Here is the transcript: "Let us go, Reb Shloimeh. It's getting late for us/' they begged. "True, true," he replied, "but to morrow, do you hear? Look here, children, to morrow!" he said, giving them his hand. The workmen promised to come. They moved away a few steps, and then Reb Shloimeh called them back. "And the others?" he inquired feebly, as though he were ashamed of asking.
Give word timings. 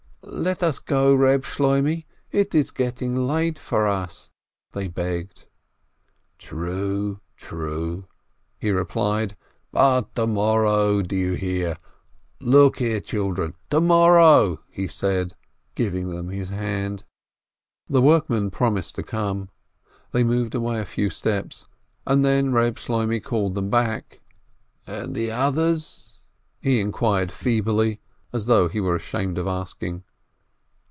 "Let 0.23 0.63
us 0.63 0.79
go, 0.79 1.13
Reb 1.13 1.43
Shloimeh. 1.43 2.05
It's 2.31 2.71
getting 2.71 3.27
late 3.27 3.59
for 3.59 3.85
us/' 3.87 4.29
they 4.71 4.87
begged. 4.87 5.45
"True, 6.37 7.19
true," 7.35 8.05
he 8.57 8.71
replied, 8.71 9.35
"but 9.71 10.13
to 10.15 10.27
morrow, 10.27 11.01
do 11.01 11.15
you 11.15 11.33
hear? 11.33 11.75
Look 12.39 12.77
here, 12.79 13.01
children, 13.01 13.55
to 13.71 13.81
morrow!" 13.81 14.61
he 14.69 14.87
said, 14.87 15.33
giving 15.75 16.11
them 16.11 16.29
his 16.29 16.49
hand. 16.49 17.03
The 17.89 18.01
workmen 18.01 18.51
promised 18.51 18.95
to 18.95 19.03
come. 19.03 19.49
They 20.11 20.23
moved 20.23 20.55
away 20.55 20.79
a 20.79 20.85
few 20.85 21.09
steps, 21.09 21.65
and 22.07 22.23
then 22.23 22.53
Reb 22.53 22.75
Shloimeh 22.77 23.23
called 23.23 23.53
them 23.55 23.69
back. 23.69 24.21
"And 24.87 25.13
the 25.13 25.31
others?" 25.31 26.19
he 26.61 26.79
inquired 26.79 27.31
feebly, 27.31 27.99
as 28.31 28.45
though 28.45 28.69
he 28.69 28.79
were 28.79 28.95
ashamed 28.95 29.37
of 29.37 29.47
asking. 29.47 30.03